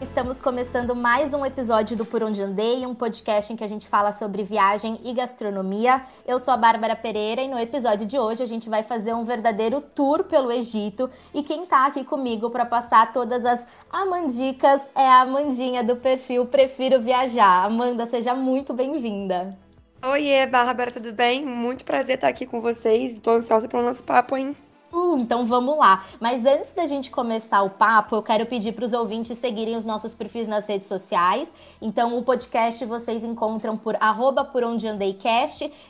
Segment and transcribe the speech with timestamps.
[0.00, 3.86] Estamos começando mais um episódio do Por Onde Andei, um podcast em que a gente
[3.86, 6.02] fala sobre viagem e gastronomia.
[6.26, 9.26] Eu sou a Bárbara Pereira e no episódio de hoje a gente vai fazer um
[9.26, 11.10] verdadeiro tour pelo Egito.
[11.34, 16.46] E quem tá aqui comigo para passar todas as amandicas é a Amandinha do perfil
[16.46, 17.66] Prefiro Viajar.
[17.66, 19.54] Amanda, seja muito bem-vinda.
[20.02, 21.44] Oiê, Bárbara, tudo bem?
[21.44, 23.12] Muito prazer estar aqui com vocês.
[23.12, 24.56] Estou ansiosa pelo nosso papo, hein?
[24.92, 26.04] Uh, então vamos lá.
[26.18, 29.86] Mas antes da gente começar o papo, eu quero pedir para os ouvintes seguirem os
[29.86, 31.52] nossos perfis nas redes sociais.
[31.80, 34.86] Então o podcast vocês encontram por arroba por onde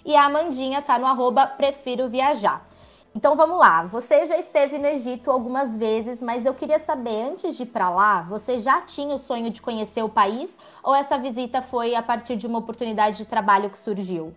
[0.05, 2.67] e a Amandinha tá no arroba prefiro viajar.
[3.15, 3.85] Então vamos lá.
[3.85, 7.91] Você já esteve no Egito algumas vezes, mas eu queria saber, antes de ir para
[7.91, 12.03] lá, você já tinha o sonho de conhecer o país ou essa visita foi a
[12.03, 14.33] partir de uma oportunidade de trabalho que surgiu?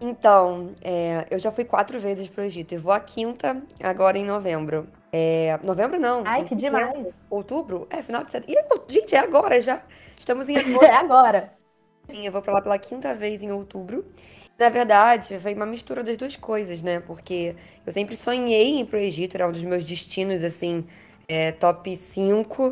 [0.00, 4.24] Então, é, eu já fui quatro vezes pro Egito e vou a quinta agora em
[4.24, 4.88] novembro.
[5.12, 6.22] É, novembro não.
[6.26, 7.20] Ai, que demais.
[7.30, 7.86] Outubro?
[7.88, 8.84] É, final de setembro.
[8.88, 9.82] Gente, é agora já.
[10.18, 10.86] Estamos em agora.
[10.86, 11.52] é agora.
[12.10, 14.04] Sim, eu vou pra lá pela quinta vez em outubro.
[14.58, 17.00] Na verdade, foi uma mistura das duas coisas, né?
[17.00, 20.86] Porque eu sempre sonhei em ir pro Egito, era um dos meus destinos, assim,
[21.26, 22.62] é, top 5.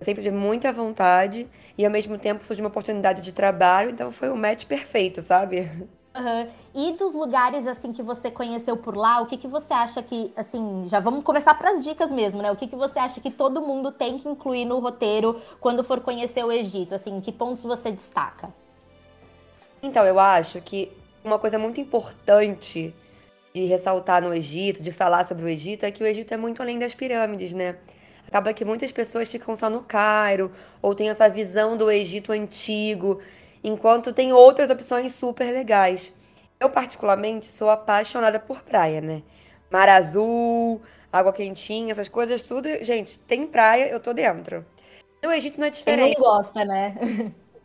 [0.00, 1.48] Eu sempre tive muita vontade
[1.78, 5.70] e ao mesmo tempo surgiu uma oportunidade de trabalho, então foi o match perfeito, sabe?
[6.14, 6.48] Uhum.
[6.74, 10.30] E dos lugares assim que você conheceu por lá, o que, que você acha que,
[10.36, 12.52] assim, já vamos começar para as dicas mesmo, né?
[12.52, 16.00] O que, que você acha que todo mundo tem que incluir no roteiro quando for
[16.00, 16.94] conhecer o Egito?
[16.94, 18.52] Assim, que pontos você destaca?
[19.82, 20.92] Então, eu acho que
[21.24, 22.94] uma coisa muito importante
[23.54, 26.60] de ressaltar no Egito, de falar sobre o Egito, é que o Egito é muito
[26.60, 27.76] além das pirâmides, né?
[28.28, 33.20] Acaba que muitas pessoas ficam só no Cairo, ou tem essa visão do Egito antigo
[33.62, 36.14] enquanto tem outras opções super legais.
[36.58, 39.22] Eu, particularmente, sou apaixonada por praia, né?
[39.70, 40.80] Mar azul,
[41.12, 42.68] água quentinha, essas coisas tudo.
[42.82, 44.64] Gente, tem praia, eu tô dentro.
[45.22, 46.14] No Egito não é diferente.
[46.14, 46.94] Quem gosta, né?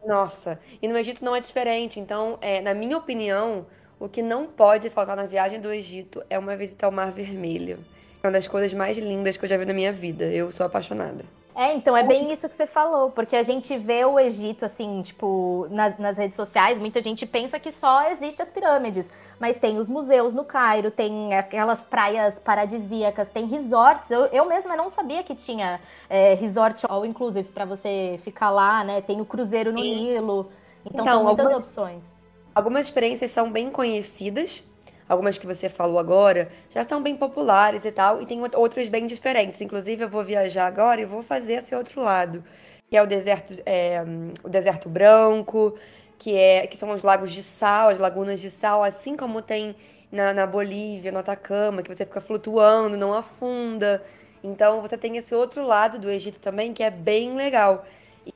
[0.05, 1.99] Nossa, e no Egito não é diferente.
[1.99, 3.65] Então, é, na minha opinião,
[3.99, 7.79] o que não pode faltar na viagem do Egito é uma visita ao Mar Vermelho.
[8.23, 10.25] É uma das coisas mais lindas que eu já vi na minha vida.
[10.25, 11.25] Eu sou apaixonada.
[11.59, 15.01] É, então, é bem isso que você falou, porque a gente vê o Egito, assim,
[15.01, 19.79] tipo, nas, nas redes sociais, muita gente pensa que só existe as pirâmides, mas tem
[19.79, 24.11] os museus no Cairo, tem aquelas praias paradisíacas, tem resorts.
[24.11, 28.83] Eu, eu mesma não sabia que tinha é, resort all inclusive para você ficar lá,
[28.83, 29.01] né?
[29.01, 29.95] Tem o cruzeiro no Sim.
[29.95, 30.51] Nilo.
[30.85, 32.13] Então, então, são muitas algumas, opções.
[32.53, 34.63] Algumas experiências são bem conhecidas,
[35.07, 39.07] algumas que você falou agora, já estão bem populares e tal, e tem outras bem
[39.07, 39.61] diferentes.
[39.61, 42.43] Inclusive, eu vou viajar agora e vou fazer esse outro lado,
[42.89, 44.03] que é o deserto, é,
[44.43, 45.77] o deserto branco,
[46.17, 49.75] que, é, que são os lagos de sal, as lagunas de sal, assim como tem
[50.11, 54.03] na, na Bolívia, no Atacama, que você fica flutuando, não afunda.
[54.43, 57.85] Então, você tem esse outro lado do Egito também, que é bem legal.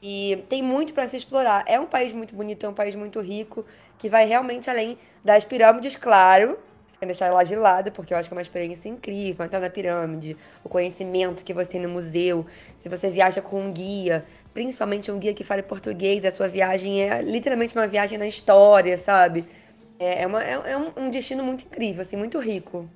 [0.02, 1.64] E tem muito para se explorar.
[1.68, 3.66] É um país muito bonito, é um país muito rico,
[3.98, 8.30] que vai realmente além das pirâmides, claro, sem deixar ela de lado, porque eu acho
[8.30, 12.46] que é uma experiência incrível entrar na pirâmide, o conhecimento que você tem no museu,
[12.78, 17.02] se você viaja com um guia, principalmente um guia que fale português, a sua viagem
[17.02, 19.46] é literalmente uma viagem na história, sabe?
[20.00, 22.88] É, é, uma, é, é um, destino muito incrível, assim, muito rico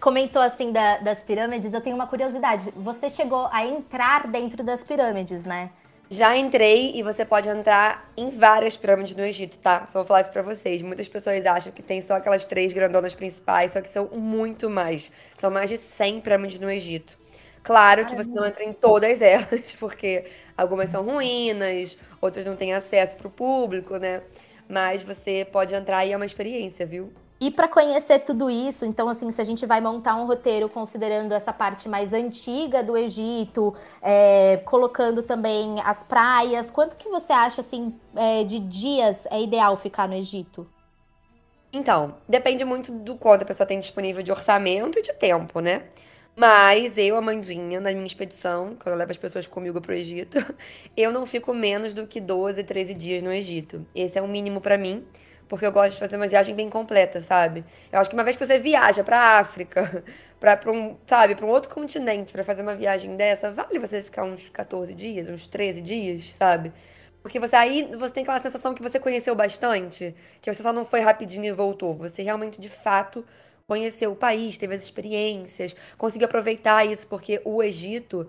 [0.00, 2.70] comentou assim da, das pirâmides, eu tenho uma curiosidade.
[2.76, 5.70] Você chegou a entrar dentro das pirâmides, né?
[6.10, 9.86] Já entrei e você pode entrar em várias pirâmides no Egito, tá?
[9.92, 10.80] Só vou falar isso pra vocês.
[10.80, 15.12] Muitas pessoas acham que tem só aquelas três grandonas principais, só que são muito mais.
[15.38, 17.18] São mais de 100 pirâmides no Egito.
[17.62, 20.24] Claro que você não entra em todas elas, porque
[20.56, 24.22] algumas são ruínas, outras não têm acesso pro público, né?
[24.66, 27.12] Mas você pode entrar e é uma experiência, viu?
[27.40, 31.32] E para conhecer tudo isso, então assim, se a gente vai montar um roteiro considerando
[31.32, 37.60] essa parte mais antiga do Egito, é, colocando também as praias, quanto que você acha
[37.60, 40.66] assim é, de dias é ideal ficar no Egito?
[41.72, 45.84] Então, depende muito do quanto a pessoa tem disponível de orçamento e de tempo, né?
[46.34, 50.38] Mas eu, Amandinha, na minha expedição, quando eu levo as pessoas comigo pro Egito,
[50.96, 53.86] eu não fico menos do que 12, 13 dias no Egito.
[53.94, 55.04] Esse é o mínimo para mim
[55.48, 57.64] porque eu gosto de fazer uma viagem bem completa, sabe?
[57.90, 60.04] Eu acho que uma vez que você viaja para África,
[60.38, 64.24] para um, sabe, para um outro continente para fazer uma viagem dessa, vale você ficar
[64.24, 66.72] uns 14 dias, uns 13 dias, sabe?
[67.22, 70.84] Porque você aí você tem aquela sensação que você conheceu bastante, que você só não
[70.84, 71.94] foi rapidinho e voltou.
[71.96, 73.24] Você realmente de fato
[73.66, 78.26] conheceu o país, teve as experiências, conseguiu aproveitar isso, porque o Egito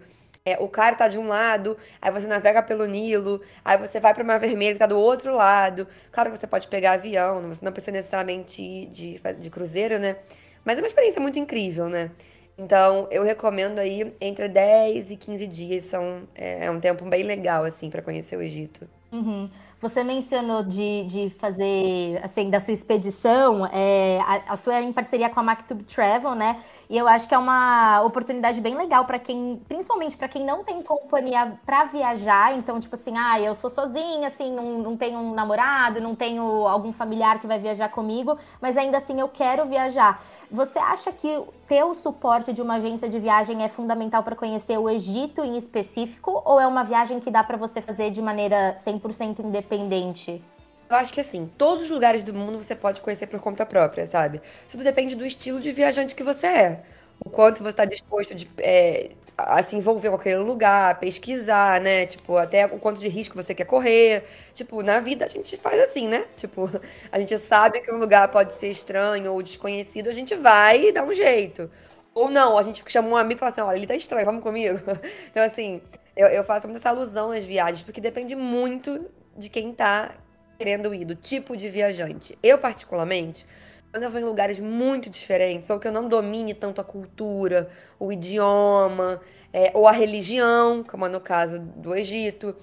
[0.54, 4.14] é, o cara tá de um lado, aí você navega pelo Nilo, aí você vai
[4.14, 5.88] para o Mar Vermelho que tá do outro lado.
[6.12, 10.18] Claro que você pode pegar avião, você não precisa necessariamente ir de, de cruzeiro, né?
[10.64, 12.12] Mas é uma experiência muito incrível, né?
[12.58, 17.24] Então, eu recomendo aí entre 10 e 15 dias, são, é, é um tempo bem
[17.24, 18.88] legal, assim, para conhecer o Egito.
[19.12, 19.50] Uhum.
[19.82, 24.94] Você mencionou de, de fazer, assim, da sua expedição, é, a, a sua é em
[24.94, 26.62] parceria com a Maktub Travel, né?
[26.90, 30.64] E eu acho que é uma oportunidade bem legal para quem, principalmente para quem não
[30.64, 32.56] tem companhia para viajar.
[32.58, 36.44] Então, tipo assim, ah, eu sou sozinha, assim, não, não tenho um namorado, não tenho
[36.68, 40.22] algum familiar que vai viajar comigo, mas ainda assim eu quero viajar.
[40.52, 41.28] Você acha que
[41.68, 45.56] ter o suporte de uma agência de viagem é fundamental para conhecer o Egito em
[45.56, 46.42] específico?
[46.44, 50.42] Ou é uma viagem que dá para você fazer de maneira 100% independente?
[50.90, 54.08] Eu acho que assim, todos os lugares do mundo você pode conhecer por conta própria,
[54.08, 54.42] sabe?
[54.72, 56.84] Tudo depende do estilo de viajante que você é.
[57.24, 59.12] O quanto você está disposto de, é,
[59.44, 62.06] a se envolver com aquele lugar, pesquisar, né?
[62.06, 64.24] Tipo, até o quanto de risco você quer correr.
[64.54, 66.26] Tipo, na vida a gente faz assim, né?
[66.36, 66.70] Tipo,
[67.12, 70.92] a gente sabe que um lugar pode ser estranho ou desconhecido, a gente vai e
[70.92, 71.70] dá um jeito.
[72.14, 74.44] Ou não, a gente chama um amigo e fala assim, olha, ele tá estranho, vamos
[74.44, 74.80] comigo.
[75.32, 75.82] Então, assim,
[76.16, 79.06] eu, eu faço muito essa alusão às viagens, porque depende muito
[79.38, 80.12] de quem tá
[80.58, 82.38] querendo ir, do tipo de viajante.
[82.44, 83.48] Eu, particularmente,
[83.92, 87.70] quando eu vou em lugares muito diferentes, ou que eu não domine tanto a cultura,
[88.00, 89.22] o idioma,
[89.52, 92.56] é, ou a religião, como é no caso do Egito,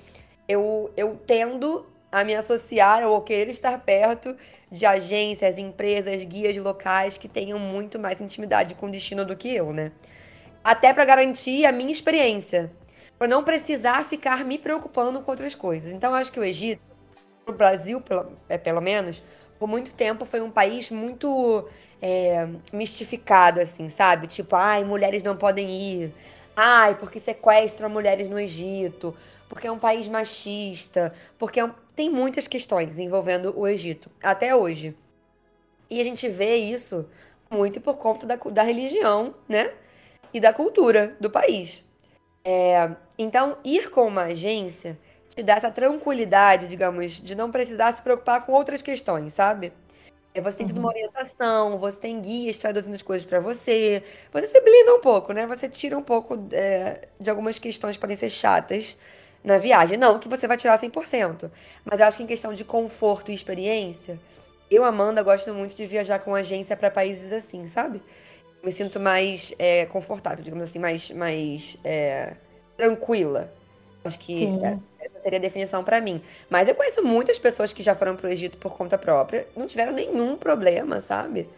[0.48, 4.36] eu, eu tendo a me associar ou querer estar perto
[4.70, 9.52] de agências, empresas, guias locais que tenham muito mais intimidade com o destino do que
[9.52, 9.92] eu, né?
[10.62, 12.72] Até para garantir a minha experiência,
[13.18, 15.92] para não precisar ficar me preocupando com outras coisas.
[15.92, 16.80] Então, acho que o Egito
[17.46, 19.22] o Brasil, pelo, é, pelo menos,
[19.58, 21.68] por muito tempo foi um país muito
[22.00, 24.26] é, mistificado, assim, sabe?
[24.26, 26.14] Tipo, ai, mulheres não podem ir.
[26.54, 29.14] Ai, porque sequestram mulheres no Egito.
[29.48, 31.14] Porque é um país machista.
[31.38, 31.72] Porque é um...
[31.94, 34.94] tem muitas questões envolvendo o Egito, até hoje.
[35.88, 37.06] E a gente vê isso
[37.50, 39.72] muito por conta da, da religião, né?
[40.34, 41.84] E da cultura do país.
[42.44, 44.98] É, então, ir com uma agência
[45.36, 49.70] te dá essa tranquilidade, digamos, de não precisar se preocupar com outras questões, sabe?
[50.34, 50.78] É, você tem uhum.
[50.78, 54.02] uma orientação, você tem guias traduzindo as coisas para você.
[54.32, 55.46] Você se blinda um pouco, né?
[55.46, 58.96] Você tira um pouco é, de algumas questões que podem ser chatas
[59.44, 59.98] na viagem.
[59.98, 61.50] Não que você vai tirar 100%,
[61.84, 64.18] mas eu acho que em questão de conforto e experiência,
[64.70, 68.02] eu, Amanda, gosto muito de viajar com agência para países assim, sabe?
[68.62, 72.34] Me sinto mais é, confortável, digamos assim, mais, mais é,
[72.76, 73.52] tranquila.
[74.04, 74.60] Acho que Sim.
[75.26, 76.22] Seria a definição para mim.
[76.48, 79.90] Mas eu conheço muitas pessoas que já foram pro Egito por conta própria, não tiveram
[79.90, 81.48] nenhum problema, sabe?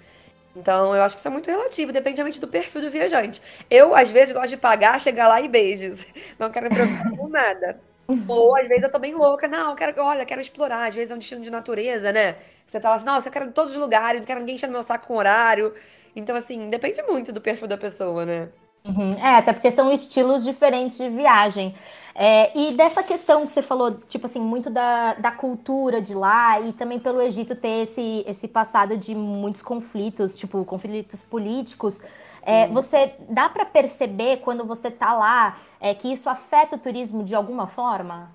[0.56, 3.42] Então, eu acho que isso é muito relativo, depende do perfil do viajante.
[3.68, 6.06] Eu, às vezes, gosto de pagar, chegar lá e beijos.
[6.38, 7.78] Não quero me preocupar com nada.
[8.26, 9.46] Ou, às vezes, eu tô bem louca.
[9.46, 10.88] Não, quero, olha, quero explorar.
[10.88, 12.36] Às vezes é um destino de natureza, né?
[12.66, 14.72] Você tá lá assim, nossa, eu quero em todos os lugares, não quero ninguém enchendo
[14.72, 15.74] meu saco com horário.
[16.16, 18.48] Então, assim, depende muito do perfil da pessoa, né?
[18.86, 19.12] Uhum.
[19.22, 21.76] É, até porque são estilos diferentes de viagem.
[22.20, 26.60] É, e dessa questão que você falou, tipo assim, muito da, da cultura de lá
[26.60, 32.00] e também pelo Egito ter esse, esse passado de muitos conflitos, tipo, conflitos políticos.
[32.42, 37.22] É, você dá para perceber quando você tá lá é, que isso afeta o turismo
[37.22, 38.32] de alguma forma?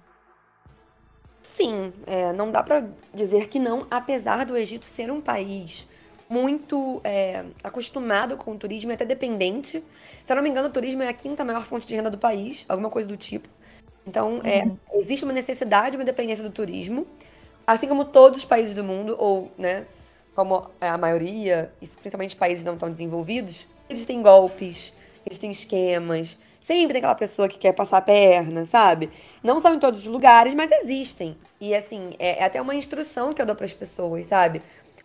[1.42, 5.86] Sim, é, não dá para dizer que não, apesar do Egito ser um país
[6.30, 9.84] muito é, acostumado com o turismo e até dependente.
[10.24, 12.18] Se eu não me engano, o turismo é a quinta maior fonte de renda do
[12.18, 13.50] país, alguma coisa do tipo.
[14.06, 14.78] Então, é, uhum.
[14.96, 17.08] existe uma necessidade, uma dependência do turismo,
[17.66, 19.86] assim como todos os países do mundo, ou, né,
[20.36, 24.94] como a maioria, principalmente países não tão desenvolvidos, existem golpes,
[25.26, 29.10] existem esquemas, sempre tem aquela pessoa que quer passar a perna, sabe?
[29.44, 31.38] Não são em todos os lugares, mas existem.
[31.60, 34.62] E, assim, é, é até uma instrução que eu dou para as pessoas, sabe?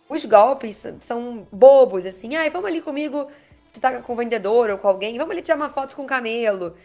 [0.07, 3.27] Os golpes são bobos, assim, ai, vamos ali comigo,
[3.71, 6.07] você tá com o vendedor ou com alguém, vamos ali tirar uma foto com o
[6.07, 6.75] camelo.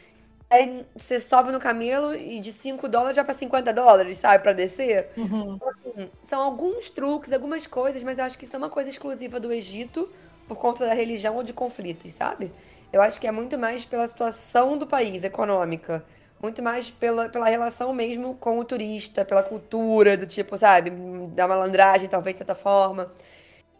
[0.54, 4.52] Aí você sobe no camelo e de 5 dólares já para 50 dólares, sabe, para
[4.52, 5.08] descer.
[5.16, 5.54] Uhum.
[5.56, 8.88] Então, assim, são alguns truques, algumas coisas, mas eu acho que isso é uma coisa
[8.88, 10.08] exclusiva do Egito
[10.46, 12.52] por conta da religião ou de conflitos, sabe?
[12.92, 16.04] Eu acho que é muito mais pela situação do país econômica,
[16.40, 20.90] muito mais pela, pela relação mesmo com o turista, pela cultura, do tipo, sabe,
[21.34, 23.12] da malandragem, talvez de certa forma.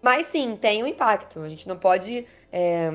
[0.03, 1.41] Mas sim, tem um impacto.
[1.41, 2.95] A gente não pode é,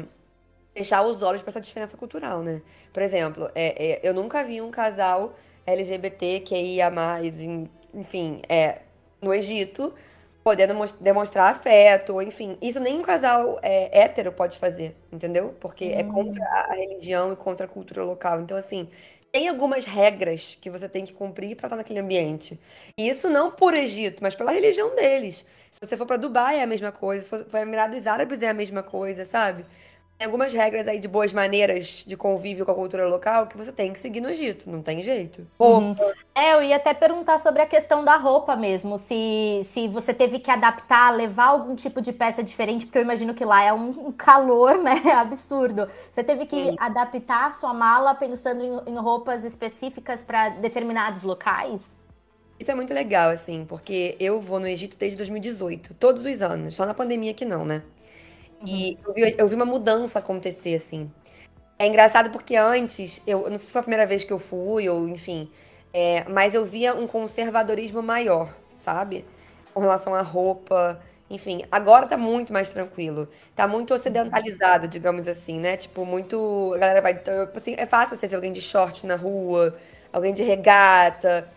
[0.80, 2.62] fechar os olhos para essa diferença cultural, né?
[2.94, 7.34] Por exemplo, é, é, eu nunca vi um casal LGBT que ia mais,
[7.94, 8.80] enfim, é,
[9.22, 9.94] no Egito,
[10.42, 12.58] podendo demonstrar afeto, ou enfim.
[12.62, 15.54] Isso nem um casal é, hétero pode fazer, entendeu?
[15.60, 16.14] Porque é hum.
[16.14, 18.40] contra a religião e contra a cultura local.
[18.40, 18.88] Então, assim,
[19.34, 22.58] tem algumas regras que você tem que cumprir para estar naquele ambiente.
[22.98, 25.46] E isso não por Egito, mas pela religião deles.
[25.72, 28.48] Se você for para Dubai é a mesma coisa, se for para Emirados Árabes é
[28.48, 29.66] a mesma coisa, sabe?
[30.20, 33.72] Tem algumas regras aí de boas maneiras de convívio com a cultura local que você
[33.72, 35.48] tem que seguir no Egito, não tem jeito.
[35.58, 35.94] Uhum.
[36.36, 40.40] É, eu ia até perguntar sobre a questão da roupa mesmo, se, se você teve
[40.40, 44.12] que adaptar, levar algum tipo de peça diferente, porque eu imagino que lá é um
[44.12, 45.88] calor, né, absurdo.
[46.12, 46.76] Você teve que Sim.
[46.78, 51.80] adaptar a sua mala pensando em, em roupas específicas para determinados locais?
[52.60, 56.76] Isso é muito legal, assim, porque eu vou no Egito desde 2018, todos os anos,
[56.76, 57.84] só na pandemia que não, né?
[58.66, 59.14] E uhum.
[59.14, 61.12] eu vi, eu vi uma mudança acontecer, assim.
[61.78, 64.90] É engraçado porque antes, eu não sei se foi a primeira vez que eu fui,
[64.90, 65.50] ou enfim,
[65.94, 69.26] é, mas eu via um conservadorismo maior, sabe?
[69.74, 71.00] Com relação à roupa,
[71.30, 71.64] enfim.
[71.72, 73.30] Agora tá muito mais tranquilo.
[73.56, 75.78] Tá muito ocidentalizado, digamos assim, né?
[75.78, 76.74] Tipo, muito.
[76.76, 77.22] A galera vai.
[77.56, 79.78] Assim, é fácil você ver alguém de short na rua,
[80.12, 81.48] alguém de regata.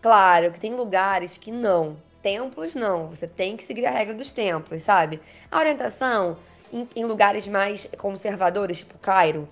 [0.00, 1.96] Claro que tem lugares que não.
[2.22, 3.08] Templos não.
[3.08, 5.20] Você tem que seguir a regra dos templos, sabe?
[5.50, 6.36] A orientação
[6.72, 9.48] em, em lugares mais conservadores, tipo Cairo,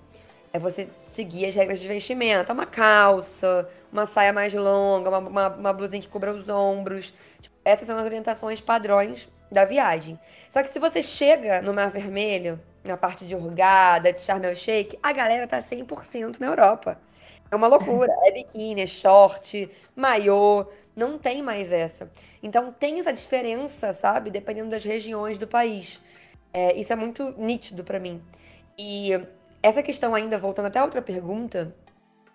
[0.51, 2.51] é você seguir as regras de vestimento.
[2.51, 7.13] Uma calça, uma saia mais longa, uma, uma, uma blusinha que cubra os ombros.
[7.39, 10.19] Tipo, essas são as orientações padrões da viagem.
[10.49, 14.55] Só que se você chega no Mar Vermelho, na parte de Hurghada, de Sharm el
[14.55, 16.97] Sheikh, a galera tá 100% na Europa.
[17.49, 18.11] É uma loucura.
[18.23, 20.65] É biquíni, é short, maiô.
[20.95, 22.09] Não tem mais essa.
[22.41, 24.29] Então tem essa diferença, sabe?
[24.29, 26.01] Dependendo das regiões do país.
[26.53, 28.21] É, isso é muito nítido para mim.
[28.77, 29.11] E
[29.61, 31.73] essa questão ainda, voltando até a outra pergunta,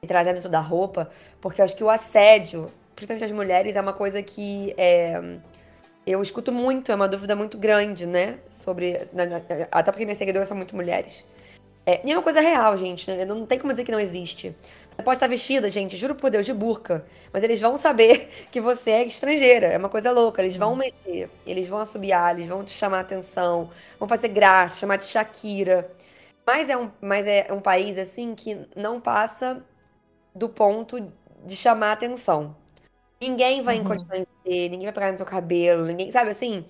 [0.02, 3.80] e trazendo isso da roupa, porque eu acho que o assédio, principalmente as mulheres, é
[3.80, 5.20] uma coisa que é,
[6.06, 8.38] eu escuto muito, é uma dúvida muito grande, né?
[8.48, 9.08] Sobre.
[9.70, 11.24] Até porque minhas seguidoras são muito mulheres.
[11.84, 13.10] É, e é uma coisa real, gente.
[13.10, 13.24] Né?
[13.24, 14.54] Não tem como dizer que não existe.
[14.96, 17.04] Você pode estar vestida, gente, juro por Deus, de burca.
[17.30, 19.66] Mas eles vão saber que você é estrangeira.
[19.66, 20.42] É uma coisa louca.
[20.42, 20.76] Eles vão uhum.
[20.76, 25.04] mexer, eles vão assobiar, eles vão te chamar a atenção, vão fazer graça, chamar de
[25.04, 25.90] Shakira.
[26.46, 29.62] Mas é um, mas é um país, assim, que não passa
[30.34, 31.12] do ponto
[31.44, 32.56] de chamar a atenção.
[33.20, 33.82] Ninguém vai uhum.
[33.82, 36.64] encostar em você, ninguém vai pegar no seu cabelo, ninguém, sabe assim?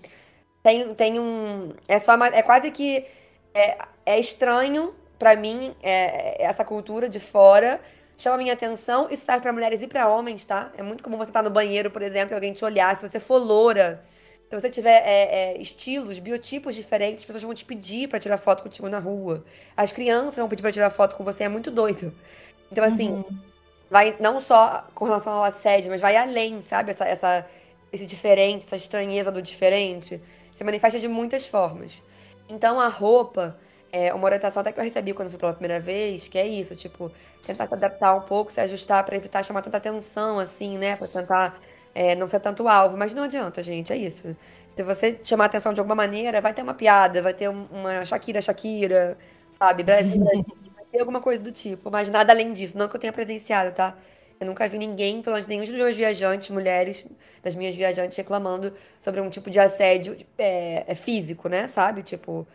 [0.65, 1.75] Tem, tem um.
[1.87, 2.13] É só.
[2.25, 3.07] É quase que.
[3.55, 7.81] É, é estranho para mim, é, essa cultura de fora
[8.17, 9.09] chama a minha atenção.
[9.11, 10.71] Isso serve para mulheres e para homens, tá?
[10.77, 12.97] É muito comum você estar tá no banheiro, por exemplo, e alguém te olhar.
[12.97, 14.03] Se você for loura,
[14.49, 18.39] se você tiver é, é, estilos, biotipos diferentes, as pessoas vão te pedir para tirar
[18.39, 19.45] foto contigo na rua.
[19.77, 21.45] As crianças vão pedir para tirar foto com você.
[21.45, 22.13] É muito doido.
[22.71, 23.25] Então, assim, uhum.
[23.91, 26.93] vai não só com relação ao assédio, mas vai além, sabe?
[26.93, 27.47] Essa, essa,
[27.93, 30.23] esse diferente, essa estranheza do diferente
[30.55, 32.03] se manifesta de muitas formas.
[32.49, 33.59] Então, a roupa
[33.97, 36.77] é, uma orientação até que eu recebi quando fui pela primeira vez, que é isso,
[36.77, 37.11] tipo,
[37.43, 40.97] tentar se adaptar um pouco, se ajustar para evitar chamar tanta atenção, assim, né?
[40.97, 41.59] Pra tentar
[41.95, 42.95] é, não ser tanto alvo.
[42.95, 44.37] Mas não adianta, gente, é isso.
[44.77, 48.43] Se você chamar atenção de alguma maneira, vai ter uma piada, vai ter uma Shakira,
[48.43, 49.17] Shakira,
[49.59, 49.83] sabe?
[49.83, 50.45] Brasil, Brasil,
[50.77, 51.91] vai ter alguma coisa do tipo.
[51.91, 53.97] Mas nada além disso, não que eu tenha presenciado, tá?
[54.39, 57.07] Eu nunca vi ninguém, pelo menos nenhum dos meus viajantes, mulheres,
[57.43, 61.67] das minhas viajantes, reclamando sobre um tipo de assédio é, é físico, né?
[61.69, 62.03] Sabe?
[62.03, 62.47] Tipo,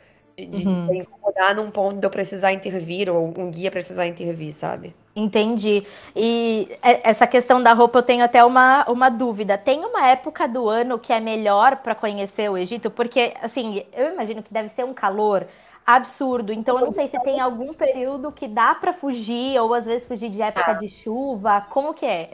[0.45, 0.93] de, de uhum.
[0.93, 4.95] incomodar num ponto de eu precisar intervir ou um guia precisar intervir, sabe?
[5.15, 5.85] Entendi.
[6.15, 9.57] E essa questão da roupa eu tenho até uma, uma dúvida.
[9.57, 12.89] Tem uma época do ano que é melhor para conhecer o Egito?
[12.89, 15.47] Porque, assim, eu imagino que deve ser um calor
[15.85, 16.53] absurdo.
[16.53, 20.07] Então, eu não sei se tem algum período que dá para fugir, ou às vezes
[20.07, 20.73] fugir de época ah.
[20.75, 21.61] de chuva.
[21.69, 22.29] Como que é?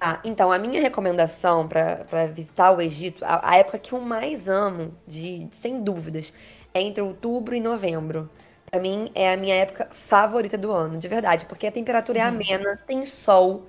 [0.00, 4.48] Ah, então, a minha recomendação para visitar o Egito, a, a, época que eu mais
[4.48, 6.32] amo, de, sem dúvidas,
[6.78, 8.30] é entre outubro e novembro.
[8.70, 11.46] Pra mim, é a minha época favorita do ano, de verdade.
[11.46, 12.28] Porque a temperatura é uhum.
[12.28, 13.66] amena, tem sol.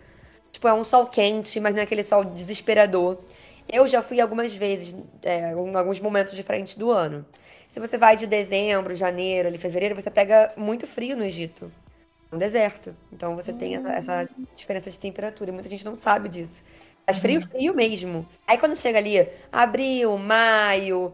[0.51, 3.17] Tipo, é um sol quente, mas não é aquele sol desesperador.
[3.71, 7.25] Eu já fui algumas vezes, é, em alguns momentos diferentes do ano.
[7.69, 11.71] Se você vai de dezembro, janeiro, ali, fevereiro, você pega muito frio no Egito.
[12.31, 12.95] É um deserto.
[13.13, 14.45] Então você tem essa, essa hum.
[14.55, 15.49] diferença de temperatura.
[15.49, 16.63] E muita gente não sabe disso.
[17.05, 17.47] Faz frio, uhum.
[17.47, 18.27] frio mesmo.
[18.45, 21.13] Aí quando chega ali, abril, maio,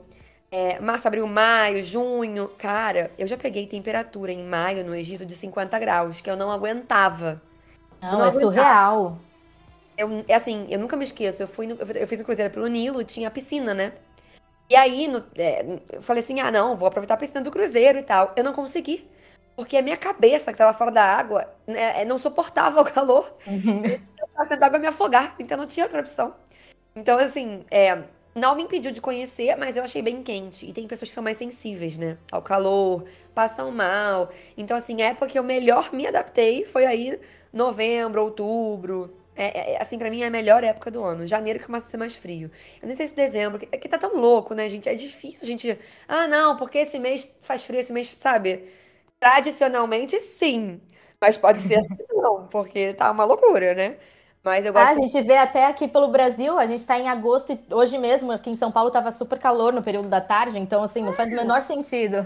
[0.56, 2.48] é, março, abril, maio, junho.
[2.58, 6.50] Cara, eu já peguei temperatura em maio no Egito de 50 graus, que eu não
[6.50, 7.42] aguentava.
[8.02, 8.40] Não, não é aguentava.
[8.40, 9.20] surreal.
[9.98, 11.44] Eu, é assim, eu nunca me esqueço.
[11.44, 13.92] Eu fui no, eu fiz um cruzeiro pelo Nilo, tinha piscina, né?
[14.70, 18.00] E aí, no, é, eu falei assim: ah, não, vou aproveitar a piscina do cruzeiro
[18.00, 18.32] e tal.
[18.38, 19.06] Eu não consegui.
[19.58, 23.36] Porque a minha cabeça, que tava fora da água, né, é, não suportava o calor.
[23.46, 23.84] Uhum.
[23.86, 26.34] Eu tava dentro d'água me afogar, então não tinha outra opção.
[26.96, 28.04] Então, assim, é,
[28.36, 30.66] não me impediu de conhecer, mas eu achei bem quente.
[30.68, 32.18] E tem pessoas que são mais sensíveis, né?
[32.32, 34.30] Ao calor, passam mal.
[34.58, 37.20] Então, assim, a época que eu melhor me adaptei foi aí
[37.54, 39.16] novembro, outubro.
[39.38, 41.26] É, é assim, para mim é a melhor época do ano.
[41.26, 42.52] Janeiro que começa a ser mais frio.
[42.82, 44.90] Eu nem sei se dezembro, é que tá tão louco, né, gente?
[44.90, 45.80] É difícil a gente.
[46.08, 48.66] Ah, não, porque esse mês faz frio, esse mês, sabe?
[49.20, 50.82] Tradicionalmente, sim.
[51.22, 53.98] Mas pode ser que não, porque tá uma loucura, né?
[54.46, 54.92] Mas eu Ah, gosto.
[54.92, 58.32] a gente vê até aqui pelo Brasil, a gente está em agosto e hoje mesmo
[58.32, 61.34] aqui em São Paulo estava super calor no período da tarde, então assim, não faz
[61.34, 62.18] o menor sentido.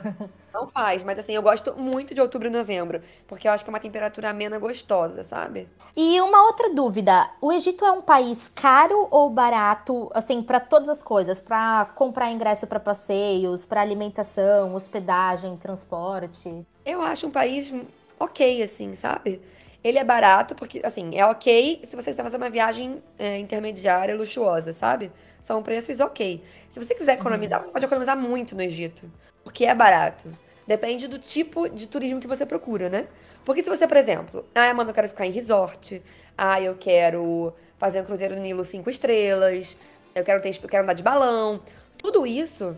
[0.53, 3.69] Não faz, mas assim, eu gosto muito de outubro e novembro, porque eu acho que
[3.69, 5.69] é uma temperatura amena gostosa, sabe?
[5.95, 10.89] E uma outra dúvida, o Egito é um país caro ou barato, assim, para todas
[10.89, 16.65] as coisas, para comprar ingresso para passeios, para alimentação, hospedagem, transporte?
[16.83, 17.71] Eu acho um país
[18.19, 19.39] ok, assim, sabe?
[19.83, 24.15] Ele é barato, porque, assim, é ok se você quiser fazer uma viagem é, intermediária,
[24.15, 25.11] luxuosa, sabe?
[25.41, 26.43] São preços ok.
[26.69, 29.09] Se você quiser economizar, você pode economizar muito no Egito,
[29.43, 30.27] porque é barato.
[30.67, 33.07] Depende do tipo de turismo que você procura, né?
[33.45, 36.01] Porque se você, por exemplo, ah, mano, eu quero ficar em resort,
[36.37, 39.77] ah, eu quero fazer um cruzeiro no Nilo cinco estrelas,
[40.13, 41.61] eu quero ter, eu quero andar de balão,
[41.97, 42.77] tudo isso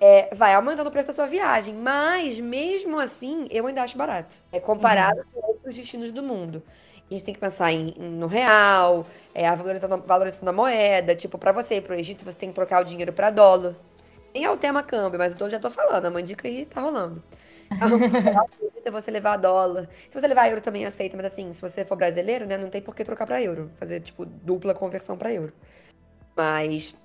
[0.00, 4.34] é, vai aumentando o preço da sua viagem, mas mesmo assim eu ainda acho barato.
[4.50, 6.62] É comparado com outros destinos do mundo.
[7.08, 11.14] A gente tem que pensar em, em- no real, é, a valorização, valorização da moeda.
[11.14, 13.74] Tipo, pra você ir pro Egito, você tem que trocar o dinheiro pra dólar.
[14.32, 17.22] Nem é o tema câmbio, mas eu já tô falando, a mandica aí tá rolando.
[18.82, 19.90] É você levar dólar.
[20.08, 22.80] Se você levar euro também aceita, mas assim, se você for brasileiro, né, não tem
[22.80, 23.70] por que trocar pra euro.
[23.74, 25.52] Fazer, tipo, dupla conversão pra euro.
[26.34, 26.96] Mas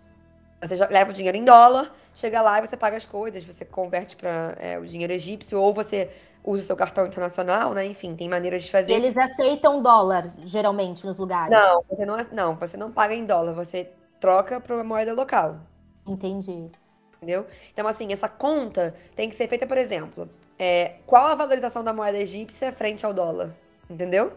[0.62, 3.66] você já leva o dinheiro em dólar, chega lá e você paga as coisas, você
[3.66, 6.10] converte para o dinheiro egípcio, ou você
[6.44, 7.86] usa o seu cartão internacional, né?
[7.86, 8.94] Enfim, tem maneiras de E fazer.
[8.94, 11.78] eles aceitam dólar, geralmente, nos lugares.
[11.78, 15.60] Não, você não, não, você não paga em dólar, você troca para moeda local,
[16.08, 16.72] Entendi.
[17.18, 17.46] entendeu?
[17.74, 21.94] Então, assim, essa conta tem que ser feita, por exemplo, é, qual a valorização da
[21.94, 23.56] moeda egípcia frente ao dólar,
[23.90, 24.34] entendeu?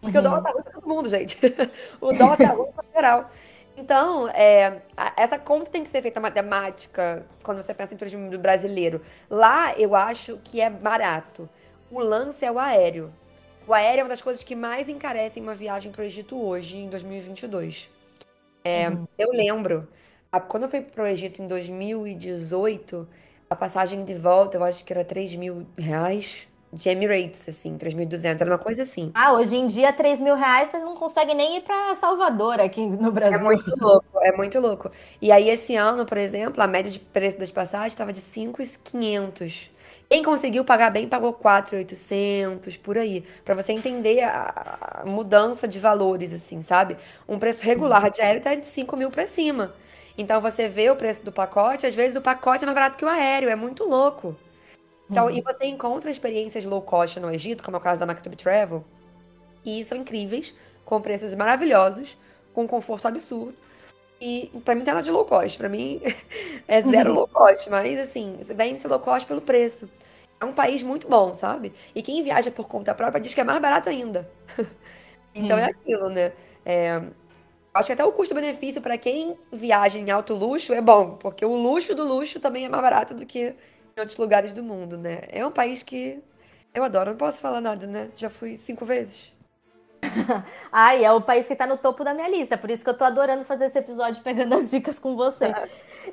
[0.00, 0.22] Porque o Uhum.
[0.22, 1.38] dólar tá ruim pra todo mundo, gente.
[2.00, 3.30] O dólar tá ruim pra geral.
[3.76, 4.82] Então, é,
[5.16, 9.00] essa conta tem que ser feita matemática quando você pensa em turismo brasileiro.
[9.30, 11.48] Lá, eu acho que é barato.
[11.90, 13.12] O lance é o aéreo.
[13.66, 16.76] O aéreo é uma das coisas que mais encarecem uma viagem para o Egito hoje,
[16.76, 17.88] em 2022.
[18.64, 19.06] É, Uhum.
[19.18, 19.88] Eu lembro,
[20.30, 23.08] a- quando eu fui para o Egito em 2018,
[23.50, 28.40] a passagem de volta, eu acho que era 3 mil reais de Emirates, assim, 3.200,
[28.40, 29.14] era uma coisa assim.
[29.14, 32.80] Ah, hoje em dia, 3 mil reais, vocês não conseguem nem ir para Salvador aqui
[32.86, 33.38] no É Brasil.
[33.38, 34.90] muito louco, é muito louco.
[35.20, 39.70] E aí, esse ano, por exemplo, a média de preço das passagens estava de 5.500.
[40.08, 43.22] Quem conseguiu pagar bem pagou 4.800, por aí.
[43.44, 46.96] Pra você entender a mudança de valores, assim, sabe?
[47.28, 49.74] Um preço regular de aéreo tá de 5 mil pra cima.
[50.18, 53.04] Então, você vê o preço do pacote, às vezes o pacote é mais barato que
[53.04, 54.36] o aéreo, é muito louco.
[55.12, 58.34] Então, e você encontra experiências low cost no Egito, como é o caso da Maktub
[58.34, 58.82] Travel,
[59.62, 60.54] e são incríveis,
[60.86, 62.16] com preços maravilhosos,
[62.54, 63.54] com conforto absurdo.
[64.18, 66.00] E pra mim tá nada de low cost, pra mim
[66.66, 69.86] é zero low cost, mas assim, você vende esse low cost pelo preço.
[70.40, 71.74] É um país muito bom, sabe?
[71.94, 74.28] E quem viaja por conta própria diz que é mais barato ainda.
[75.34, 76.30] Então é aquilo, né?
[76.62, 77.00] É,
[77.72, 81.56] acho que até o custo-benefício pra quem viaja em alto luxo é bom, porque o
[81.56, 83.54] luxo do luxo também é mais barato do que
[83.96, 85.22] em outros lugares do mundo, né?
[85.28, 86.22] É um país que
[86.74, 88.10] eu adoro, não posso falar nada, né?
[88.16, 89.32] Já fui cinco vezes.
[90.70, 92.96] Ai, é o país que tá no topo da minha lista, por isso que eu
[92.96, 95.52] tô adorando fazer esse episódio pegando as dicas com você.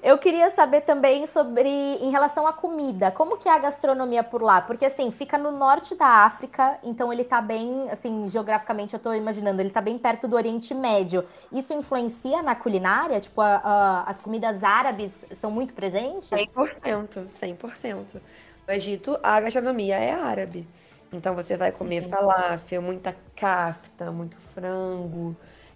[0.03, 4.41] Eu queria saber também sobre, em relação à comida, como que é a gastronomia por
[4.41, 4.61] lá?
[4.61, 9.11] Porque assim, fica no norte da África, então ele tá bem, assim, geograficamente eu tô
[9.13, 11.25] imaginando, ele tá bem perto do Oriente Médio.
[11.51, 13.19] Isso influencia na culinária?
[13.19, 16.29] Tipo, a- a- as comidas árabes são muito presentes?
[16.29, 18.21] 100%, 100%.
[18.67, 20.67] No Egito, a gastronomia é árabe.
[21.11, 25.35] Então você vai comer falafel, muita kafta, muito frango,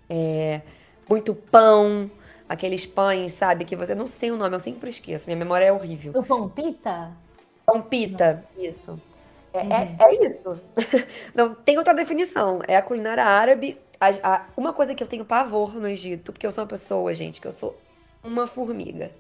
[0.10, 0.62] é,
[1.10, 2.10] muito pão,
[2.48, 3.66] aqueles pães, sabe?
[3.66, 6.14] Que você não sei o nome, eu sempre esqueço, minha memória é horrível.
[6.16, 7.12] O pão pita?
[7.66, 9.02] Pão pita, isso.
[9.54, 10.60] É, é, é isso.
[11.34, 12.60] Não tem outra definição.
[12.68, 13.80] É a culinária árabe.
[14.00, 17.14] A- a- uma coisa que eu tenho pavor no Egito, porque eu sou uma pessoa,
[17.14, 17.80] gente, que eu sou
[18.24, 19.12] uma formiga.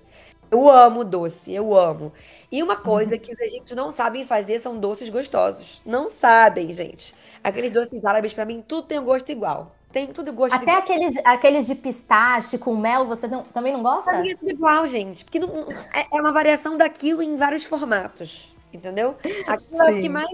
[0.53, 2.13] Eu amo doce, eu amo.
[2.51, 5.81] E uma coisa que os egípcios não sabem fazer são doces gostosos.
[5.83, 7.15] Não sabem, gente.
[7.43, 9.75] Aqueles doces árabes, pra mim, tudo tem um gosto igual.
[9.91, 10.77] Tem tudo gosto Até igual.
[10.77, 14.11] aqueles, aqueles de pistache com mel, você não- também não gosta?
[14.11, 15.25] Pra mim é tudo igual, gente.
[15.25, 18.53] Porque não- é, é uma variação daquilo em vários formatos.
[18.71, 19.15] Entendeu?
[19.47, 20.29] Aquilo é o que mais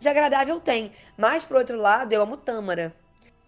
[0.00, 0.90] de agradável tem.
[1.16, 2.92] Mas, por outro lado, eu amo tâmara.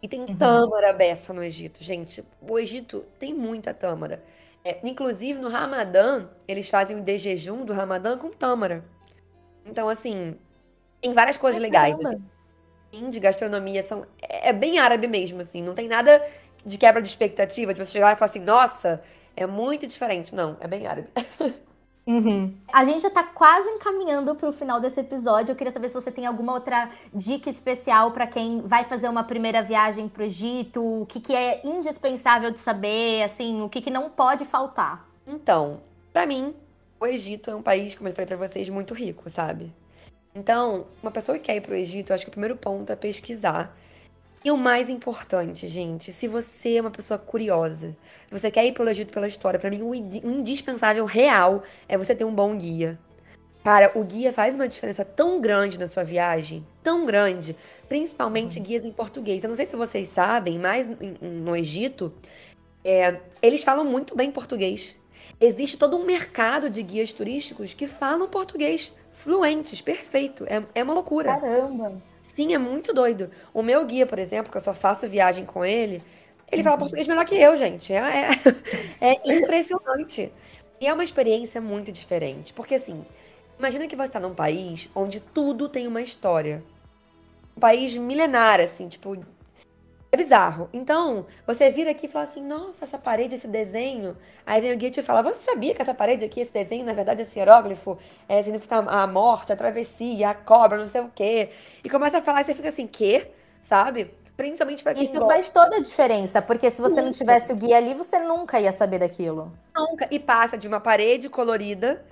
[0.00, 0.36] E tem Uhum.
[0.36, 2.24] tâmara beça no Egito, gente.
[2.40, 4.22] O Egito tem muita tâmara.
[4.64, 8.84] É, inclusive, no Ramadã, eles fazem o de jejum do Ramadã com tâmara.
[9.66, 10.36] Então, assim,
[11.00, 11.96] tem várias coisas legais.
[11.96, 12.20] Caramba.
[12.92, 13.82] assim, de gastronomia.
[13.82, 15.62] São, é é bem árabe mesmo, assim.
[15.62, 16.24] Não tem nada
[16.64, 19.02] de quebra de expectativa, de você chegar lá e falar assim, nossa,
[19.36, 20.34] é muito diferente.
[20.34, 21.08] Não, é bem árabe.
[22.06, 22.52] Uhum.
[22.72, 25.52] A gente já tá quase encaminhando para o final desse episódio.
[25.52, 29.22] Eu queria saber se você tem alguma outra dica especial para quem vai fazer uma
[29.22, 33.80] primeira viagem para o Egito, o que, que é indispensável de saber, assim, o que,
[33.80, 35.06] que não pode faltar.
[35.26, 35.80] Então,
[36.12, 36.54] para mim,
[36.98, 39.72] o Egito é um país, como eu falei para vocês, muito rico, sabe?
[40.34, 42.90] Então, uma pessoa que quer ir para o Egito, eu acho que o primeiro ponto
[42.90, 43.76] é pesquisar
[44.44, 47.96] e o mais importante, gente, se você é uma pessoa curiosa,
[48.28, 52.14] se você quer ir pelo Egito pela história, para mim o indispensável real é você
[52.14, 52.98] ter um bom guia.
[53.62, 57.56] Cara, o guia faz uma diferença tão grande na sua viagem, tão grande,
[57.88, 58.64] principalmente uhum.
[58.64, 59.44] guias em português.
[59.44, 62.12] Eu não sei se vocês sabem, mas no Egito,
[62.84, 64.96] é, eles falam muito bem português.
[65.40, 70.44] Existe todo um mercado de guias turísticos que falam português fluentes, perfeito.
[70.48, 71.38] É, é uma loucura.
[71.38, 72.02] Caramba!
[72.34, 73.30] Sim, é muito doido.
[73.52, 76.02] O meu guia, por exemplo, que eu só faço viagem com ele,
[76.50, 76.80] ele fala uhum.
[76.80, 77.92] português melhor que eu, gente.
[77.92, 78.30] É,
[79.00, 80.32] é, é impressionante.
[80.80, 82.52] E é uma experiência muito diferente.
[82.52, 83.04] Porque, assim,
[83.58, 86.62] imagina que você está num país onde tudo tem uma história.
[87.56, 89.16] Um país milenar, assim, tipo,
[90.12, 90.68] é bizarro.
[90.74, 94.14] Então, você vira aqui e fala assim: nossa, essa parede, esse desenho.
[94.44, 96.84] Aí vem o guia e te fala: você sabia que essa parede aqui, esse desenho,
[96.84, 97.98] na verdade, esse hieróglifo,
[98.28, 101.48] é, significa a morte, a travessia, a cobra, não sei o quê.
[101.82, 103.28] E começa a falar e você fica assim: quê?
[103.62, 104.14] Sabe?
[104.36, 105.26] Principalmente para quem Isso gosta.
[105.26, 108.72] faz toda a diferença, porque se você não tivesse o guia ali, você nunca ia
[108.72, 109.50] saber daquilo.
[109.74, 110.08] Nunca.
[110.10, 112.04] E passa de uma parede colorida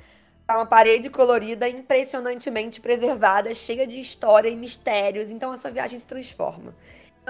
[0.47, 5.31] para uma parede colorida impressionantemente preservada, cheia de história e mistérios.
[5.31, 6.75] Então a sua viagem se transforma.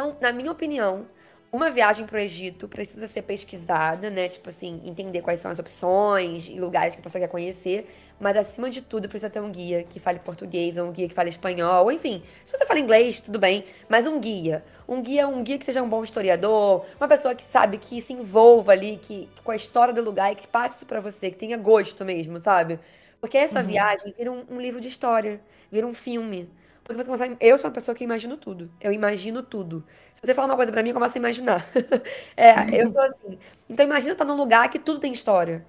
[0.00, 1.06] Então, na minha opinião,
[1.52, 4.30] uma viagem para o Egito precisa ser pesquisada, né?
[4.30, 7.86] Tipo assim, entender quais são as opções e lugares que a pessoa quer conhecer.
[8.18, 11.12] Mas acima de tudo, precisa ter um guia que fale português, ou um guia que
[11.12, 14.64] fale espanhol, ou enfim, se você fala inglês, tudo bem, mas um guia.
[14.88, 18.14] Um guia, um guia que seja um bom historiador, uma pessoa que sabe, que se
[18.14, 21.36] envolva ali, que, com a história do lugar e que passe isso pra você, que
[21.36, 22.80] tenha gosto mesmo, sabe?
[23.20, 23.66] Porque essa uhum.
[23.66, 26.48] viagem vira um, um livro de história, vira um filme.
[26.84, 27.36] Porque você consegue.
[27.40, 28.70] Eu sou uma pessoa que imagino tudo.
[28.80, 29.84] Eu imagino tudo.
[30.12, 31.70] Se você falar uma coisa para mim, eu começo a imaginar.
[32.36, 33.38] é, eu sou assim.
[33.68, 35.64] Então imagina estar num lugar que tudo tem história.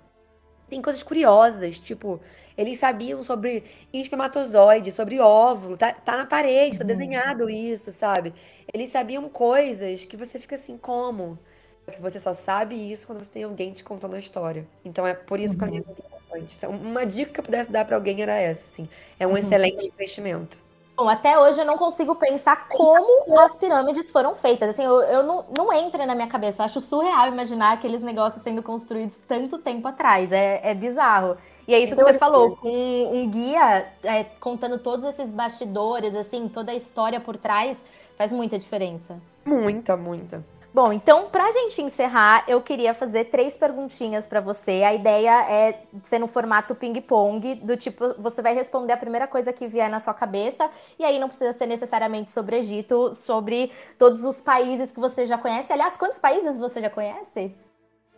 [0.70, 2.22] Tem coisas curiosas, tipo,
[2.58, 6.88] eles sabiam sobre espermatozoide, sobre óvulo, tá, tá na parede, tá uhum.
[6.88, 8.34] desenhado isso, sabe?
[8.74, 11.38] Eles sabiam coisas que você fica assim, como?
[11.92, 14.66] Que você só sabe isso quando você tem alguém te contando a história.
[14.86, 15.70] Então é por isso que uhum.
[15.70, 16.56] é muito importante.
[16.58, 18.88] Então, uma dica que eu pudesse dar para alguém era essa, assim.
[19.20, 19.38] É um uhum.
[19.38, 20.58] excelente investimento.
[21.02, 24.70] Bom, até hoje eu não consigo pensar como as pirâmides foram feitas.
[24.70, 26.62] Assim, eu, eu não, não entra na minha cabeça.
[26.62, 30.32] Eu acho surreal imaginar aqueles negócios sendo construídos tanto tempo atrás.
[30.32, 31.38] É, é bizarro.
[31.68, 36.16] E é isso que você falou, com um, um guia é, contando todos esses bastidores,
[36.16, 37.82] assim, toda a história por trás,
[38.16, 39.18] faz muita diferença.
[39.44, 40.46] Muita, muita.
[40.74, 44.84] Bom, então, pra gente encerrar, eu queria fazer três perguntinhas para você.
[44.84, 49.52] A ideia é ser no formato ping-pong, do tipo, você vai responder a primeira coisa
[49.52, 54.24] que vier na sua cabeça, e aí não precisa ser necessariamente sobre Egito, sobre todos
[54.24, 55.74] os países que você já conhece.
[55.74, 57.54] Aliás, quantos países você já conhece?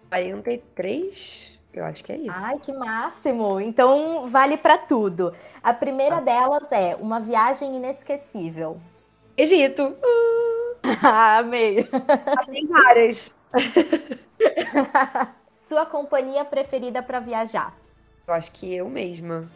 [0.09, 1.59] 43?
[1.73, 2.35] Eu acho que é isso.
[2.35, 3.59] Ai, que máximo!
[3.59, 5.33] Então, vale para tudo.
[5.63, 6.21] A primeira ah.
[6.21, 8.79] delas é uma viagem inesquecível.
[9.35, 9.81] Egito!
[9.81, 10.42] Uh!
[11.01, 11.87] Ah, amei.
[12.35, 13.37] Mas tem várias.
[15.57, 17.73] Sua companhia preferida para viajar?
[18.27, 19.49] Eu acho que eu mesma.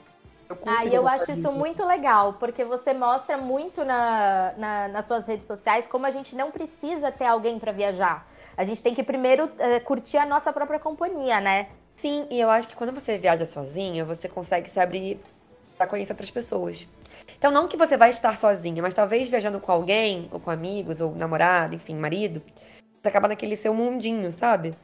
[0.50, 5.06] Eu ah, e eu acho isso muito legal, porque você mostra muito na, na, nas
[5.06, 8.26] suas redes sociais como a gente não precisa ter alguém para viajar.
[8.56, 11.68] A gente tem que primeiro uh, curtir a nossa própria companhia, né?
[11.98, 15.20] Sim, e eu acho que quando você viaja sozinha, você consegue se abrir
[15.78, 16.88] para conhecer outras pessoas.
[17.38, 21.00] Então, não que você vai estar sozinha, mas talvez viajando com alguém, ou com amigos,
[21.00, 22.42] ou namorado, enfim, marido,
[23.02, 24.76] você acaba naquele seu mundinho, sabe?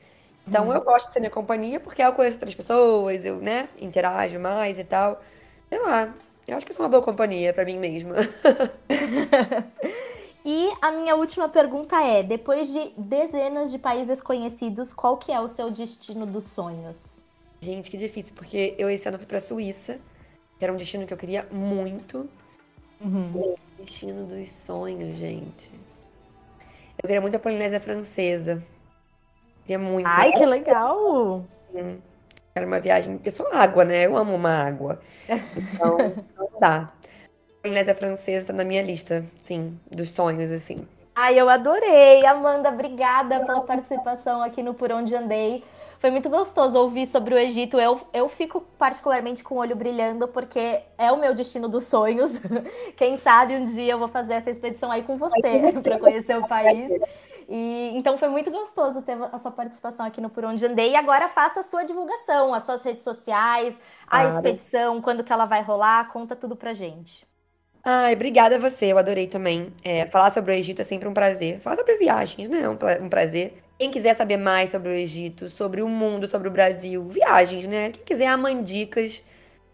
[0.47, 0.73] Então, hum.
[0.73, 4.77] eu gosto de ser minha companhia porque eu conheço outras pessoas, eu, né, interajo mais
[4.77, 5.21] e tal.
[5.69, 6.13] Sei lá,
[6.47, 8.15] eu acho que eu sou uma boa companhia para mim mesma.
[10.45, 15.39] e a minha última pergunta é: depois de dezenas de países conhecidos, qual que é
[15.39, 17.21] o seu destino dos sonhos?
[17.61, 19.97] Gente, que difícil, porque eu esse ano fui pra Suíça,
[20.57, 22.29] que era um destino que eu queria muito.
[23.01, 23.55] Uhum.
[23.79, 25.71] Destino dos sonhos, gente.
[26.97, 28.63] Eu queria muito a Polinésia Francesa.
[29.61, 30.07] Queria muito.
[30.07, 31.45] Ai, que legal!
[31.71, 32.01] Sim.
[32.55, 33.19] Era uma viagem.
[33.23, 34.05] Eu sou água, né?
[34.05, 35.01] Eu amo uma água.
[35.27, 35.97] Então,
[36.37, 36.89] não dá.
[37.59, 40.87] A Polinésia Francesa tá na minha lista, sim, dos sonhos, assim.
[41.15, 42.25] Ai, eu adorei.
[42.25, 45.63] Amanda, obrigada pela participação aqui no Por Onde Andei.
[46.03, 47.79] Foi muito gostoso ouvir sobre o Egito.
[47.79, 52.41] Eu, eu fico particularmente com o olho brilhando, porque é o meu destino dos sonhos.
[52.97, 56.45] Quem sabe um dia eu vou fazer essa expedição aí com você para conhecer o
[56.45, 56.91] país.
[57.47, 60.91] E, então foi muito gostoso ter a sua participação aqui no Por Onde Andei.
[60.91, 65.45] E agora faça a sua divulgação, as suas redes sociais, a expedição, quando que ela
[65.45, 67.25] vai rolar, conta tudo pra gente.
[67.81, 69.71] Ai, obrigada a você, eu adorei também.
[69.81, 71.61] É, falar sobre o Egito é sempre um prazer.
[71.61, 72.63] Falar sobre viagens, né?
[72.63, 73.62] É um prazer.
[73.83, 77.91] Quem quiser saber mais sobre o Egito, sobre o mundo, sobre o Brasil, viagens, né?
[77.91, 79.21] Quem quiser amandicas,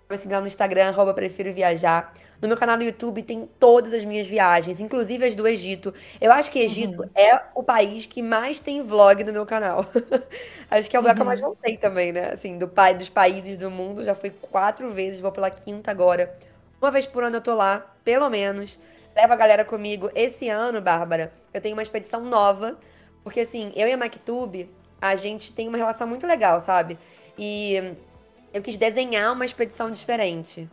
[0.07, 2.11] vai seguir lá no Instagram, arroba prefiro viajar.
[2.41, 5.93] No meu canal do YouTube tem todas as minhas viagens, inclusive as do Egito.
[6.19, 7.09] Eu acho que Egito uhum.
[7.13, 9.85] é o país que mais tem vlog no meu canal.
[10.71, 11.15] acho que é o lugar uhum.
[11.15, 11.45] que eu mais uhum.
[11.49, 12.31] voltei também, né?
[12.31, 16.35] Assim, do pai dos países do mundo, já fui quatro vezes, vou pela quinta agora.
[16.81, 18.79] Uma vez por ano eu tô lá, pelo menos.
[19.15, 20.09] Levo a galera comigo.
[20.15, 22.75] Esse ano, Bárbara, eu tenho uma expedição nova,
[23.23, 24.69] porque assim, eu e a MacTube,
[25.01, 26.97] a gente tem uma relação muito legal, sabe?
[27.37, 27.95] E
[28.53, 30.69] eu quis desenhar uma expedição diferente.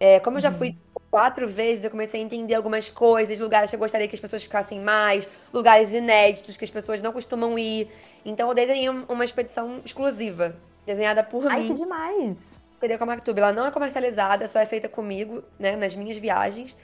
[0.00, 0.76] É, como eu já fui
[1.12, 4.42] quatro vezes eu comecei a entender algumas coisas, lugares que eu gostaria que as pessoas
[4.42, 7.88] ficassem mais, lugares inéditos que as pessoas não costumam ir.
[8.24, 11.68] Então eu desenhei uma expedição exclusiva, desenhada por Ai, mim.
[11.68, 12.58] Ai, que demais!
[12.80, 13.40] Seria com a Mactube.
[13.40, 16.74] Ela não é comercializada, só é feita comigo, né, nas minhas viagens.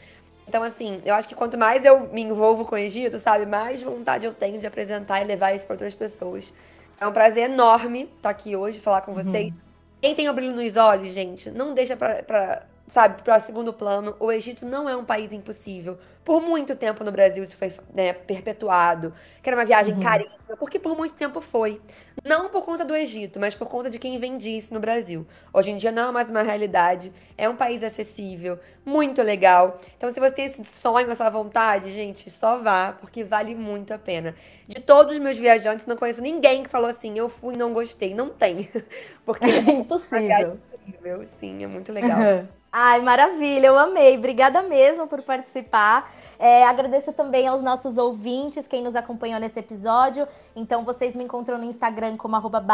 [0.49, 3.83] Então, assim, eu acho que quanto mais eu me envolvo com o Egito, sabe, mais
[3.83, 6.53] vontade eu tenho de apresentar e levar isso para outras pessoas.
[6.99, 9.23] É um prazer enorme estar aqui hoje, falar com uhum.
[9.23, 9.53] vocês.
[9.53, 9.59] Uhum.
[10.01, 14.17] Quem tem o brilho nos olhos, gente, não deixa pra sabe, para segundo plano.
[14.19, 15.99] O Egito não é um país impossível.
[16.25, 20.03] Por muito tempo no Brasil isso foi né, perpetuado, que era uma viagem uhum.
[20.03, 21.81] caríssima, porque por muito tempo foi.
[22.23, 25.27] Não por conta do Egito, mas por conta de quem vendia isso no Brasil.
[25.55, 29.81] Hoje em dia não é mais uma realidade, é um país acessível, muito legal.
[29.97, 33.99] Então, se você tem esse sonho, essa vontade, gente, só vá, porque vale muito a
[33.99, 34.35] pena.
[34.67, 37.73] De todos os meus viajantes, não conheço ninguém que falou assim, eu fui e não
[37.73, 38.15] gostei.
[38.15, 38.69] Não tem.
[39.25, 40.59] Porque é impossível.
[40.73, 42.19] É incrível, sim, é muito legal.
[42.81, 44.17] Ai, maravilha, eu amei.
[44.17, 46.13] Obrigada mesmo por participar.
[46.39, 50.29] É, agradeço também aos nossos ouvintes, quem nos acompanhou nesse episódio.
[50.55, 52.65] Então, vocês me encontram no Instagram como arroba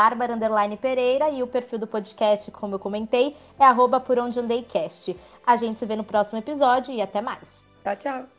[0.78, 5.18] Pereira e o perfil do podcast, como eu comentei, é arroba por onde andei cast.
[5.46, 7.48] A gente se vê no próximo episódio e até mais.
[7.82, 8.33] Tchau, tchau.